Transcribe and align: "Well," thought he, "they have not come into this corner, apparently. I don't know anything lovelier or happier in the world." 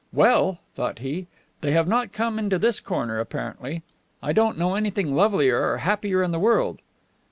"Well," 0.11 0.57
thought 0.73 0.97
he, 0.97 1.27
"they 1.61 1.73
have 1.73 1.87
not 1.87 2.11
come 2.11 2.39
into 2.39 2.57
this 2.57 2.79
corner, 2.79 3.19
apparently. 3.19 3.83
I 4.23 4.33
don't 4.33 4.57
know 4.57 4.73
anything 4.73 5.13
lovelier 5.15 5.61
or 5.71 5.77
happier 5.77 6.23
in 6.23 6.31
the 6.31 6.39
world." 6.39 6.79